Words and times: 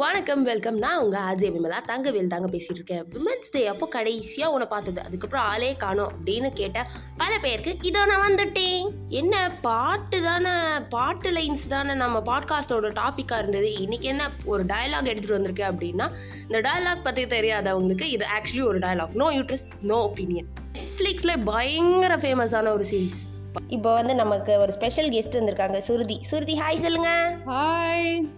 வணக்கம் 0.00 0.42
வெல்கம். 0.42 0.76
நான் 0.78 0.98
உங்கள் 0.98 1.20
அஜய் 1.20 1.50
விமலா. 1.54 1.78
தங்கவேல் 1.88 2.26
தாங்க 2.26 2.48
பேசிகிட்டு 2.48 2.78
இருக்கேன் 2.78 3.04
விமன்ஸ் 3.14 3.50
டே 3.50 3.66
அப்போ 3.66 3.86
கடைசியாக 3.86 4.52
உன்னை 4.52 4.66
பார்த்தது. 4.68 5.02
அதுக்கப்புறம் 5.02 5.46
ஆளே 5.46 5.72
காணோம் 5.72 6.12
அப்படின்னு 6.12 6.52
கேட்ட 6.52 6.86
பல 7.16 7.38
பேருக்கு 7.42 7.76
இதோ 7.82 8.06
நான் 8.06 8.22
வந்துட்டேன். 8.28 8.90
என்ன 9.08 9.50
பாட்டு 9.60 10.22
தானே 10.22 10.50
பாட்டு 10.88 11.30
லைன்ஸ் 11.30 11.66
தானே 11.68 11.94
நம்ம 11.94 12.18
பாட்காஸ்டோட 12.20 12.90
டாப்பிக்காக 13.00 13.38
இருந்தது. 13.38 13.72
இன்னைக்கு 13.72 14.08
என்ன 14.08 14.30
ஒரு 14.44 14.64
டயலாக் 14.64 15.10
எடுத்துகிட்டு 15.12 15.38
வந்திருக்கேன் 15.38 15.70
அப்படின்னா 15.72 16.08
இந்த 16.48 16.60
டயலாக் 16.68 17.06
பற்றி 17.08 17.24
தெரியாதவங்களுக்கு 17.24 18.08
இது 18.16 18.26
ஆக்சுவலி 18.38 18.66
ஒரு 18.66 18.78
dialogue 18.78 19.14
no 19.14 19.30
uterus 19.30 19.68
no 19.82 19.98
opinion 20.08 20.46
நெட்ஃப்ளிக்ஸில் 20.72 21.44
பயங்கர 21.44 22.16
ஃபேமஸான 22.16 22.72
ஒரு 22.72 22.84
சீரிஸ் 22.84 23.20
இப்போ 23.68 23.94
வந்து 23.94 24.14
நமக்கு 24.14 24.58
ஒரு 24.58 24.72
ஸ்பெஷல் 24.72 25.08
கெஸ்ட் 25.08 25.40
வந்திருக்காங்க 25.40 25.78
சுருதி. 25.78 26.18
சுருதி 26.22 26.56
ஹாய் 26.58 26.84
சொல்லுங்க. 26.86 27.10
ஹாய் 27.46 28.28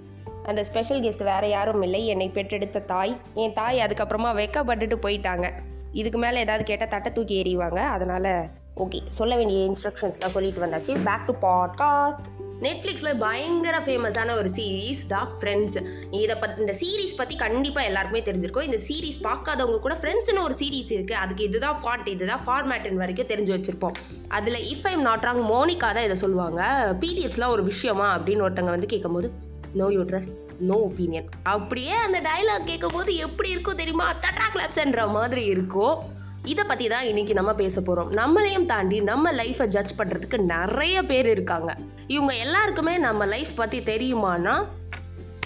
அந்த 0.45 0.65
ஸ்பெஷல் 0.65 1.01
கெஸ்ட் 1.01 1.25
வேற 1.25 1.47
யாரும் 1.47 1.83
இல்லை. 1.83 2.07
என்னை 2.07 2.29
பெற்றெடுத்த 2.29 2.85
தாய். 2.93 3.15
என் 3.35 3.53
தாய் 3.53 3.85
அதுக்கப்புறமா 3.87 4.33
வெக்கப்பட்டுட்டு 4.41 4.99
போயிட்டாங்க. 5.07 5.49
இதுக்கு 5.93 6.19
மேலே 6.19 6.39
ஏதாவது 6.41 6.65
கேட்டால் 6.65 6.89
தட்டை 6.89 7.13
தூக்கி 7.13 7.43
எறிவாங்க. 7.43 7.81
அதனால 7.97 8.49
ஓகே 8.77 9.01
சொல்ல 9.09 9.37
வேண்டிய 9.37 9.59
இன்ஸ்ட்ரக்ஷன்ஸ் 9.71 10.23
தான் 10.23 10.31
சொல்லிட்டு 10.31 10.63
வந்தாச்சு. 10.65 10.95
பேக் 11.09 11.27
டு 11.27 11.35
பாட்காஸ்ட் 11.49 12.29
நெட்ஃப்ளிக்ஸில் 12.61 13.19
பயங்கர 13.19 13.77
ஃபேமஸான 13.79 14.35
ஒரு 14.37 14.51
சீரீஸ் 14.57 15.03
தான் 15.09 15.29
ஃப்ரெண்ட்ஸ் 15.39 15.77
இதை 16.11 16.35
பத் 16.41 16.59
இந்த 16.59 16.75
சீரீஸ் 16.81 17.17
பற்றி 17.17 17.37
கண்டிப்பாக 17.37 17.87
எல்லாருக்குமே 17.87 18.23
தெரிஞ்சிருக்கும். 18.29 18.67
இந்த 18.69 18.79
சீரீஸ் 18.89 19.19
பார்க்காதவங்க 19.23 19.79
கூட 19.79 19.97
ஃப்ரெண்ட்ஸ்னு 20.03 20.43
ஒரு 20.43 20.55
சீரீஸ் 20.55 20.93
இருக்குது 20.97 21.23
அதுக்கு 21.25 21.45
இதுதான் 21.45 21.81
ஃபாண்ட் 21.85 22.09
இதுதான் 22.09 22.45
ஃபார்மேட்னு 22.47 23.03
வரைக்கும் 23.05 23.31
தெரிஞ்சு 23.33 23.55
வச்சுருப்போம். 23.57 23.99
அதில் 24.29 24.61
if 24.75 24.87
I'm 24.93 25.01
not 25.01 25.25
wrong 25.25 25.43
Monica 25.53 25.91
தான் 25.97 26.07
இதை 26.09 26.15
சொல்லுவாங்க. 26.15 26.63
பீரியட்ஸ்லாம் 27.01 27.55
ஒரு 27.57 27.63
விஷயமா 27.63 28.09
அப்படின்னு 28.19 28.47
ஒருத்தங்க 28.49 28.75
வந்து 28.77 28.87
கேட்கும்போது 28.87 29.31
no 29.75 29.87
you 29.89 30.03
dress 30.03 30.33
no 30.59 30.75
opinion 30.75 31.29
அப்படியே 31.43 31.91
அந்த 31.91 32.21
டைலாக் 32.21 32.65
கேட்கும் 32.65 32.93
போது 32.93 33.17
எப்படி 33.17 33.51
இருக்கும் 33.51 33.77
தெரியுமா? 33.77 34.13
தட்டா 34.13 34.47
கிளாப்ஸ்ன்ற 34.55 35.11
மாதிரி 35.11 35.45
இருக்கும். 35.45 35.99
இதை 36.45 36.65
பற்றி 36.65 36.89
தான் 36.89 37.05
இன்றைக்கி 37.05 37.33
நம்ம 37.33 37.55
பேச 37.55 37.81
போகிறோம் 37.81 38.11
நம்மளையும் 38.17 38.67
தாண்டி 38.67 39.01
நம்ம 39.01 39.33
லைஃப்பை 39.33 39.67
ஜட்ஜ் 39.67 39.99
பண்ணுறதுக்கு 39.99 40.39
நிறைய 40.45 41.03
பேர் 41.03 41.29
இருக்காங்க. 41.29 41.77
இவங்க 42.07 42.35
எல்லாருக்குமே 42.35 42.99
நம்ம 42.99 43.27
லைஃப் 43.27 43.53
பற்றி 43.57 43.79
தெரியுமானா 43.79 44.65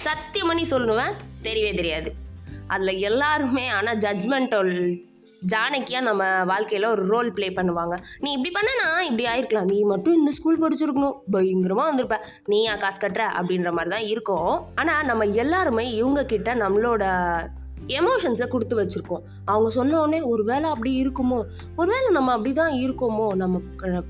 சத்தியமணி 0.05 0.65
சொல்லுவேன் 0.71 1.15
தெரியவே 1.43 1.75
தெரியாது. 1.75 2.13
அதில் 2.67 2.99
எல்லாருமே 2.99 3.69
ஆனால் 3.69 3.97
ஜட்ஜ்மெண்டல் 3.97 4.73
ஜானகியாக 5.41 6.05
நம்ம 6.05 6.45
வாழ்க்கையில் 6.45 6.89
ஒரு 6.89 7.07
ரோல் 7.07 7.33
ப்ளே 7.33 7.51
பண்ணுவாங்க. 7.51 7.97
நீ 8.19 8.33
இப்படி 8.33 8.55
பண்ணனா 8.55 9.01
இப்படி 9.11 9.25
ஆயிருக்கலாம். 9.25 9.65
நீ 9.65 9.83
மட்டும் 9.83 10.15
இந்த 10.15 10.31
ஸ்கூல் 10.31 10.61
படிச்சிருக்கணும். 10.61 11.19
பயங்கரமாக 11.31 11.93
வந்திருப்ப. 11.93 12.17
நீயா 12.47 12.77
காசு 12.77 13.07
கட்டுற 13.07 13.23
அப்படின்ற 13.41 13.71
மாதிரி 13.71 13.91
தான் 13.91 14.05
இருக்கும். 14.05 14.61
ஆனால் 14.75 15.05
நம்ம 15.05 15.25
எல்லாருமே 15.25 15.95
இவங்க 15.95 16.25
கிட்ட 16.25 16.55
நம்மளோட 16.55 17.05
எமோஷன்ஸை 17.87 18.47
கொடுத்து 18.49 18.83
வச்சுருக்கோம். 18.83 19.23
அவங்க 19.45 19.71
சொன்ன 19.71 20.01
உடனே 20.01 20.21
ஒரு 20.21 20.45
வேளை 20.45 20.71
அப்படி 20.71 21.03
இருக்குமோ? 21.03 21.45
ஒரு 21.77 21.93
வேளை 21.93 22.09
நம்ம 22.11 22.33
அப்படி 22.33 22.53
தான் 22.53 22.73
இருக்கோமோ? 22.73 23.35
நம்ம 23.35 23.61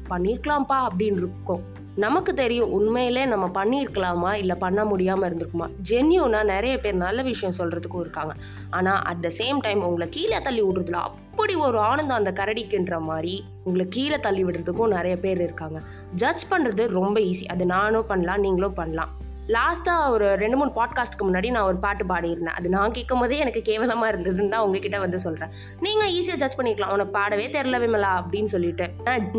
பண்ணியிருக்கலாம்ப்பா 0.09 0.87
அப்படின்னு 0.87 1.17
இருக்கோம். 1.17 1.78
நமக்கு 2.05 2.33
தெரியும் 2.41 2.73
உண்மையிலே 2.77 3.23
நம்ம 3.33 3.47
பண்ணியிருக்கலாமா? 3.59 4.33
இல்லை 4.43 4.57
பண்ண 4.65 4.81
முடியாமல் 4.91 5.27
இருந்திருக்குமா? 5.29 5.67
ஜென்யூனாக 5.91 6.51
நிறைய 6.53 6.75
பேர் 6.83 7.03
நல்ல 7.05 7.23
விஷயம் 7.29 7.57
சொல்கிறதுக்கும் 7.59 8.03
இருக்காங்க. 8.05 8.33
ஆனால் 8.71 9.01
அட் 9.11 9.23
த 9.25 9.31
சேம் 9.39 9.59
டைம் 9.67 9.81
உங்களை 9.87 10.07
கீழே 10.17 10.39
தள்ளி 10.49 10.63
விடுறதுல 10.63 10.99
அப்படி 11.07 11.55
ஒரு 11.67 11.79
ஆனந்தம் 11.79 12.19
அந்த 12.21 12.33
கரடிக்குன்ற 12.41 12.97
மாதிரி 13.09 13.35
உங்களை 13.65 13.87
கீழே 13.97 14.19
தள்ளி 14.27 14.45
விடுறதுக்கும் 14.45 14.95
நிறைய 14.97 15.15
பேர் 15.25 15.41
இருக்காங்க. 15.47 15.81
ஜட்ஜ் 16.23 16.45
பண்ணுறது 16.53 16.85
ரொம்ப 16.99 17.17
ஈஸி 17.31 17.49
அது 17.55 17.67
நானும் 17.75 18.07
பண்ணலாம் 18.13 18.45
நீங்களும் 18.47 18.79
பண்ணலாம். 18.81 19.13
லாஸ்ட்டாக 19.57 20.13
ஒரு 20.15 20.27
ரெண்டு 20.43 20.57
மூணு 20.61 20.73
பாட்காஸ்ட்டுக்கு 20.79 21.27
முன்னாடி 21.27 21.51
நான் 21.57 21.69
ஒரு 21.71 21.79
பாட்டு 21.85 22.05
பாடியிருந்தேன். 22.13 22.57
அது 22.59 22.69
நான் 22.77 22.95
கேட்கும் 22.97 23.23
போதே 23.25 23.37
எனக்கு 23.45 23.61
கேவலமாக 23.69 24.11
இருந்ததுன்னு 24.13 24.53
தான் 24.55 24.65
உங்ககிட்ட 24.67 24.99
வந்து 25.05 25.19
சொல்கிறேன் 25.27 25.53
நீங்கள் 25.87 26.13
ஈஸியாக 26.19 26.41
ஜட்ஜ் 26.43 26.59
பண்ணிக்கலாம். 26.61 26.95
உனக்கு 26.97 27.15
பாடவே 27.19 27.49
தெரில 27.57 27.83
விமலா 27.85 28.15
அப்படின்னு 28.21 28.53
சொல்லிட்டு. 28.55 28.89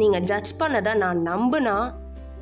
நீங்கள் 0.03 0.28
ஜட்ஜ் 0.31 0.53
பண்ணதை 0.61 0.94
நான் 1.05 1.22
நம்புனா 1.31 1.78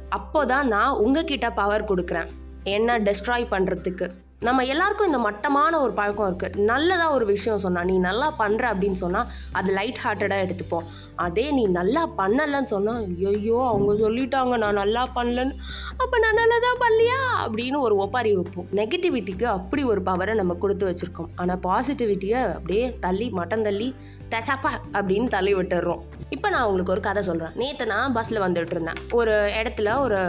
அப்போ 0.09 0.45
தான் 0.45 0.67
நான் 0.67 0.93
உங்ககிட்ட 0.93 1.51
பவர் 1.51 1.83
கொடுக்குறேன். 1.83 2.29
என்ன 2.63 2.99
டெஸ்ட்ராய் 2.99 3.51
பண்ணுறதுக்கு 3.51 4.11
நம்ம 4.45 4.63
எல்லாருக்கும் 4.71 5.07
இந்த 5.09 5.19
மட்டமான 5.25 5.77
ஒரு 5.83 5.93
பழக்கம் 5.99 6.27
இருக்குது 6.29 6.63
நல்லதாக 6.69 7.13
ஒரு 7.15 7.25
விஷயம் 7.31 7.61
சொன்னால் 7.63 7.87
நீ 7.89 7.95
நல்லா 8.07 8.27
பண்ணுற 8.41 8.65
அப்படின்னு 8.73 8.97
சொன்னால் 9.01 9.29
அது 9.59 9.69
லைட் 9.77 10.01
ஹார்ட்டடாக 10.03 10.43
எடுத்துப்போம். 10.45 10.85
அதே 11.25 11.45
நீ 11.57 11.63
நல்லா 11.77 12.03
பண்ணலைன்னு 12.19 12.69
சொன்னால் 12.73 12.99
ஐயோ 13.31 13.59
அவங்க 13.69 13.93
சொல்லிட்டாங்க 14.03 14.57
நான் 14.63 14.79
நல்லா 14.81 15.03
பண்ணலன்னு. 15.15 15.55
அப்போ 16.01 16.15
நான் 16.25 16.39
நல்லா 16.41 16.59
தான் 16.67 16.81
பண்ணலையா? 16.83 17.19
அப்படின்னு 17.45 17.79
ஒரு 17.87 17.95
ஒப்பாரி 18.03 18.33
வைப்போம். 18.39 18.67
நெகட்டிவிட்டிக்கு 18.79 19.47
அப்படி 19.57 19.83
ஒரு 19.93 20.03
பவரை 20.09 20.35
நம்ம 20.41 20.57
கொடுத்து 20.65 20.89
வச்சுருக்கோம். 20.89 21.31
ஆனால் 21.41 21.61
பாசிட்டிவிட்டியை 21.67 22.41
அப்படியே 22.57 22.85
தள்ளி 23.07 23.29
மட்டம் 23.39 23.65
தள்ளி 23.69 23.89
தச்சாப்பா 24.35 24.73
அப்படின்னு 24.97 25.29
தள்ளி 25.37 25.53
விட்டுடுறோம் 25.59 26.03
இப்போ 26.37 26.47
நான் 26.55 26.67
உங்களுக்கு 26.69 26.95
ஒரு 26.97 27.03
கதை 27.09 27.23
சொல்கிறேன் 27.31 27.57
நேற்று 27.63 27.91
நான் 27.95 28.15
பஸ்ஸில் 28.19 28.45
வந்துட்டு 28.47 28.77
இருந்தேன். 28.77 29.01
ஒரு 29.19 29.35
இடத்துல 29.61 29.99
ஒரு 30.05 30.21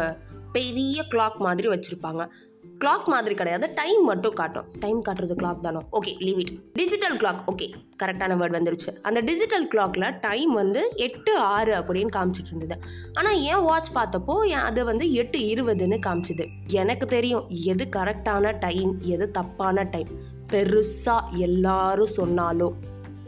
பெரிய 0.56 0.98
கிளாக் 1.12 1.38
மாதிரி 1.46 1.68
வச்சுருப்பாங்க. 1.72 2.22
கிளாக் 2.84 3.04
மாதிரி 3.04 3.34
கிடையாது. 3.34 3.72
டைம் 3.74 4.04
மட்டும் 4.04 4.32
காட்டும். 4.32 4.64
டைம் 4.80 5.02
காட்டுறது 5.04 5.34
கிளாக் 5.34 5.60
தானோ? 5.60 5.80
Okay 5.92 6.18
leave 6.18 6.38
it 6.38 6.72
digital 6.72 7.16
clock 7.16 7.38
okay 7.46 7.72
கரெக்டான 8.02 8.36
வேர்ட் 8.40 8.56
வந்துருச்சு. 8.58 9.00
அந்த 9.02 9.20
டிஜிட்டல் 9.20 9.68
கிளாக்ல 9.68 10.18
டைம் 10.20 10.52
வந்து 10.52 10.92
எட்டு 10.94 11.38
ஆறு 11.38 11.74
அப்படின்னு 11.74 12.08
காமிச்சிட்டு 12.16 12.54
இருந்தது. 12.54 12.82
ஆனால் 13.12 13.40
என் 13.40 13.62
வாட்ச் 13.62 13.92
பார்த்தப்போ 13.94 14.46
அது 14.46 14.84
வந்து 14.84 15.12
எட்டு 15.12 15.38
இருபதுன்னு 15.38 15.98
காமிச்சுது. 16.06 16.48
எனக்கு 16.66 17.06
தெரியும் 17.06 17.44
எது 17.48 17.88
கரெக்டான 17.96 18.58
டைம் 18.58 18.98
எது 19.00 19.30
தப்பான 19.30 19.82
டைம் 19.82 20.08
பெருசாக 20.50 21.20
எல்லாரும் 21.30 22.14
சொன்னாலும் 22.18 22.76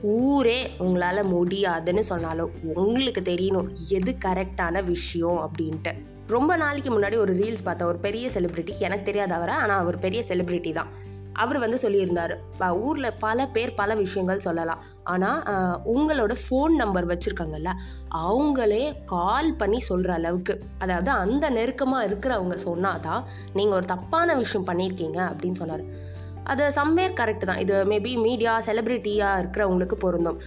ஊரே 0.02 0.70
உங்களால் 0.78 1.24
முடியாதுன்னு 1.24 2.04
சொன்னாலும் 2.04 2.50
உங்களுக்கு 2.62 3.20
தெரியணும் 3.20 3.68
எது 3.88 4.16
கரெக்டான 4.24 4.84
விஷயம் 4.84 5.50
அப்படின்ட்டு. 5.50 5.92
ரொம்ப 6.36 6.52
நாளைக்கு 6.62 6.90
முன்னாடி 6.94 7.16
ஒரு 7.24 7.32
ரீல்ஸ் 7.42 7.66
பார்த்தேன். 7.66 7.90
ஒரு 7.92 7.98
பெரிய 8.06 8.26
செலிப்ரிட்டி 8.34 8.72
எனக்கு 8.86 9.04
தெரியாத 9.08 9.32
அவரை 9.38 9.54
ஆனால் 9.62 9.80
அவர் 9.84 9.96
பெரிய 10.04 10.20
செலிப்ரிட்டி 10.30 10.72
தான். 10.78 10.90
அவர் 11.42 11.58
வந்து 11.62 11.78
சொல்லியிருந்தார் 11.82 12.32
ஊரில் 12.86 13.16
பல 13.24 13.46
பேர் 13.54 13.72
பல 13.80 13.94
விஷயங்கள் 14.02 14.42
சொல்லலாம். 14.46 14.80
ஆனால் 15.12 15.40
உங்களோட 15.94 16.32
ஃபோன் 16.42 16.74
நம்பர் 16.82 17.08
வச்சுருக்காங்கல்ல 17.10 17.72
அவங்களே 18.24 18.84
கால் 19.14 19.50
பண்ணி 19.60 19.80
சொல்கிற 19.90 20.12
அளவுக்கு. 20.20 20.56
அதாவது 20.84 21.12
அந்த 21.24 21.44
நெருக்கமாக 21.58 22.08
இருக்கிறவங்க 22.08 22.56
சொன்னாதான் 22.68 23.22
நீங்கள் 23.58 23.78
ஒரு 23.80 23.88
தப்பான 23.94 24.34
விஷயம் 24.42 24.68
பண்ணியிருக்கீங்க 24.70 25.20
அப்படின்னு 25.30 25.60
சொன்னார். 25.62 25.84
அது 26.52 26.64
சம்வேர் 26.80 27.18
கரெக்ட் 27.20 27.48
தான். 27.50 27.62
இது 27.64 27.74
மேபி 27.92 28.12
மீடியா 28.26 28.52
செலிப்ரிட்டியாக 28.68 29.40
இருக்கிறவங்களுக்கு 29.42 29.98
பொருந்தும். 30.06 30.40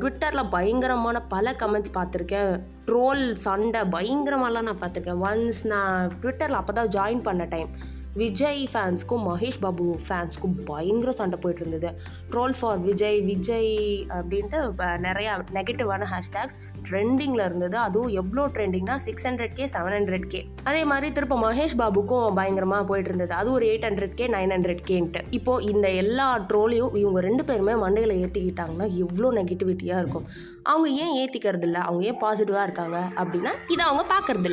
ட்விட்டரில் 0.00 0.50
பயங்கரமான 0.50 1.20
பல 1.34 1.52
கமெண்ட்ஸ் 1.52 1.94
பார்த்துருக்கேன். 1.94 2.52
ட்ரோல் 2.86 3.24
சண்டை 3.34 3.80
பயங்கரமாலாம் 3.80 4.68
நான் 4.68 4.82
பார்த்துருக்கேன். 4.82 5.22
ஒன்ஸ் 5.28 5.60
நான் 5.64 6.12
ட்விட்டரில் 6.22 6.60
அப்போ 6.60 6.72
தான் 6.72 6.92
ஜாயின் 6.96 7.22
பண்ண 7.22 7.44
டைம் 7.44 7.70
விஜய் 8.14 8.68
ஃபேன்ஸ்க்கும் 8.72 9.24
மகேஷ் 9.28 9.58
பாபு 9.60 9.98
ஃபேன்ஸ்க்கும் 10.06 10.54
பயங்கர 10.64 11.12
சண்டை 11.12 11.38
போயிட்டு 11.42 11.62
இருந்தது 11.64 11.90
ட்ரோல் 12.30 12.54
ஃபார் 12.60 12.78
விஜய் 12.78 13.20
விஜய் 13.20 14.06
அப்படின்ட்டு 14.08 14.58
நிறையா 15.06 15.32
நெகட்டிவான 15.52 16.06
ஹேஷ்டேக்ஸ் 16.12 16.56
ட்ரெண்டிங்கில் 16.90 17.44
இருந்தது. 17.44 17.76
அதுவும் 17.76 18.08
எவ்வளோ 18.08 18.46
ட்ரெண்டிங்னா 18.46 18.94
six 18.94 19.26
hundred 19.28 19.52
K 19.52 19.66
seven 19.66 19.96
hundred 19.98 20.26
K 20.26 20.48
அதே 20.64 20.84
மாதிரி 20.84 21.12
திரும்ப 21.12 21.38
மகேஷ் 21.38 21.76
பாபுக்கும் 21.82 22.34
பயங்கரமாக 22.34 22.84
போயிட்டு 22.84 23.08
இருந்தது 23.08 23.34
அது 23.34 23.52
ஒரு 23.52 23.66
eight 23.66 23.86
hundred 23.88 24.14
K 24.14 24.26
nine 24.26 24.54
hundred 24.56 24.82
கேன்ட்டு 24.90 25.22
இப்போ 25.30 25.62
இந்த 25.62 25.90
எல்லா 25.90 26.46
ட்ரோலையும் 26.52 26.96
இவங்க 26.96 27.20
ரெண்டு 27.20 27.44
பேருமே 27.44 27.72
மண்டையில் 27.72 28.14
ஏற்றிக்கிட்டாங்கன்னா 28.22 28.88
எவ்வளோ 28.96 29.32
நெகட்டிவிட்டியாக 29.40 29.98
இருக்கும். 29.98 30.26
அவங்க 30.62 30.88
ஏன் 30.88 31.14
ஏற்றிக்கிறது 31.20 31.62
இல்லை 31.62 31.80
அவங்க 31.80 32.04
ஏன் 32.04 32.20
பாசிட்டிவாக 32.24 32.62
இருக்காங்க? 32.62 32.98
அப்படின்னா 33.16 33.54
இதை 33.68 33.84
அவங்க 33.84 34.04
பார்க்கறது 34.14 34.48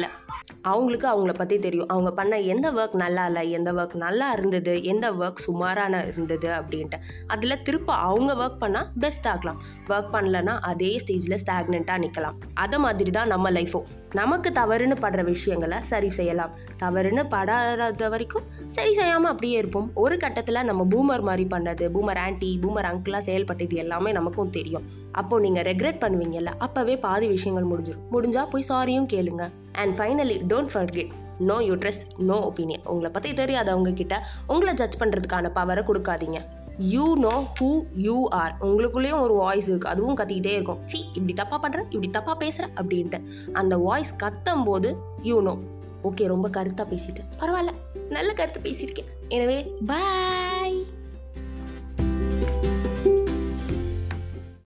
அவங்களுக்கு 0.62 1.08
அவங்கள 1.08 1.34
பற்றி 1.34 1.60
தெரியும். 1.60 1.88
அவங்க 1.88 2.12
பண்ண 2.12 2.40
எந்த 2.40 2.72
ஒர்க் 2.72 2.96
நல்லா 2.96 3.26
இல்லை 3.26 3.52
எந்த 3.52 3.74
ஒர்க் 3.74 3.96
நல்லா 3.96 4.32
இருந்தது 4.32 4.84
எந்த 4.84 5.12
ஒர்க் 5.12 5.44
சுமாரான 5.48 6.08
இருந்தது 6.08 6.50
அப்படின்ட்டு. 6.50 7.00
அதில் 7.28 7.62
திருப்ப 7.62 7.94
அவங்க 7.94 8.34
ஒர்க் 8.34 8.64
பண்ணால் 8.64 8.88
பெஸ்ட் 9.00 9.28
ஆகலாம். 9.28 9.62
ஒர்க் 9.88 10.14
பண்ணலன்னா 10.14 10.60
அதே 10.62 11.02
ஸ்டேஜில் 11.06 11.40
ஸ்டாக்னண்ட்டாக 11.46 12.04
நிற்கலாம் 12.06 12.40
அதை 12.54 12.80
மாதிரி 12.80 13.12
தான் 13.12 13.28
நம்ம 13.28 13.52
லைஃபும் 13.52 13.88
நமக்கு 14.14 14.50
தவறுன்னு 14.60 14.96
படுற 15.04 15.22
விஷயங்களை 15.30 15.78
சரி 15.90 16.10
செய்யலாம். 16.10 16.52
தவறுன்னு 16.82 17.24
படாத 17.34 18.10
வரைக்கும் 18.14 18.46
சரி 18.76 18.94
செய்யாமல் 19.00 19.32
அப்படியே 19.32 19.58
இருப்போம். 19.58 19.88
ஒரு 20.04 20.18
கட்டத்தில் 20.18 20.66
நம்ம 20.70 20.86
பூமர் 20.94 21.26
மாதிரி 21.30 21.46
பண்ணது 21.54 21.86
பூமர் 21.96 22.22
ஆன்ட்டி 22.26 22.50
பூமர் 22.64 22.90
அங்கிளாக 22.92 23.22
செயல்பட்டது 23.28 23.78
எல்லாமே 23.84 24.12
நமக்கும் 24.20 24.54
தெரியும். 24.58 24.86
அப்போது 25.12 25.44
நீங்கள் 25.46 25.68
ரெக்ரெட் 25.70 26.02
பண்ணுவீங்கல்ல 26.04 26.54
அப்போவே 26.68 26.98
பாதி 27.08 27.28
விஷயங்கள் 27.36 27.70
முடிஞ்சிடும் 27.72 28.06
முடிஞ்சா 28.16 28.44
போய் 28.54 28.70
சாரியும் 28.72 29.10
கேளுங்க. 29.16 29.46
And 29.82 29.96
finally 30.00 30.38
don't 30.52 30.74
forget 30.76 31.12
no 31.50 31.58
uterus 31.70 32.04
no 32.30 32.38
opinion 32.50 32.86
உங்களை 32.92 33.10
பற்றி 33.16 33.32
தெரியாதவங்க 33.42 33.92
கிட்ட 34.00 34.16
உங்களை 34.54 34.74
ஜட்ஜ் 34.74 35.00
பண்ணுறதுக்கான 35.02 35.52
பவரை 35.58 35.84
கொடுக்காதீங்க. 35.90 36.40
You 36.78 37.18
know 37.18 37.48
who 37.60 37.84
you 37.94 38.28
are 38.30 38.56
உங்களுக்குள்ளேயும் 38.62 39.20
ஒரு 39.20 39.34
வாய்ஸ் 39.34 39.72
இருக்குது 39.72 39.94
அதுவும் 39.94 40.18
கத்திக்கிட்டே 40.18 40.54
இருக்கும். 40.54 40.80
சி 40.86 41.06
இப்படி 41.14 41.34
தப்பாக 41.42 41.60
பண்ணுற 41.62 41.80
இப்படி 41.90 42.10
தப்பாக 42.14 42.34
பேசுகிற 42.34 42.74
அப்படின்ட்டு. 42.82 43.22
அந்த 43.54 43.78
வாய்ஸ் 43.78 44.16
கத்தும் 44.24 44.64
போது 44.64 44.96
யூ 45.22 45.42
நோ 45.42 45.58
ஓகே 46.04 46.28
ரொம்ப 46.28 46.50
கருத்தாக 46.50 46.86
பேசிட்டேன். 46.94 47.28
பரவாயில்ல. 47.40 47.70
நல்ல 48.10 48.34
கருத்து 48.34 48.60
பேசியிருக்கேன். 48.60 49.10
எனவே 49.30 49.74
பாய் 49.86 50.57